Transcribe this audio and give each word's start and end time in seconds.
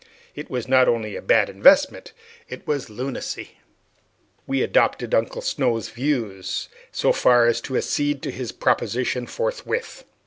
It 0.33 0.49
was 0.49 0.67
not 0.67 0.87
only 0.87 1.15
a 1.15 1.21
bad 1.21 1.47
investment, 1.47 2.11
it 2.49 2.65
was 2.65 2.89
lunacy. 2.89 3.57
'We 4.47 4.63
adopted 4.63 5.13
Uncle 5.13 5.43
Snow's 5.43 5.89
views 5.89 6.69
so 6.91 7.11
far 7.13 7.45
as 7.45 7.61
to 7.61 7.77
accede 7.77 8.23
to 8.23 8.31
his 8.31 8.51
proposition 8.51 9.27
forthwith. 9.27 10.03